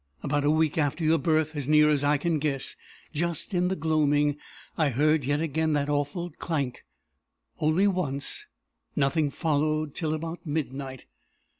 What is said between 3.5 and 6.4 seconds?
in the gloaming, I heard yet again the awful